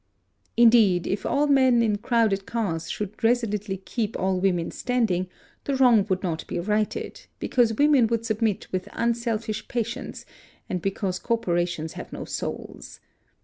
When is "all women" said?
4.17-4.71